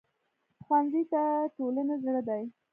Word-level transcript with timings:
ښوونځی 0.63 1.01
د 1.11 1.13
ټولنې 1.55 1.95
زړه 2.03 2.21
دی 2.27 2.43